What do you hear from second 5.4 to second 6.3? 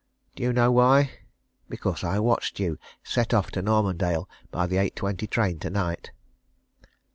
tonight!"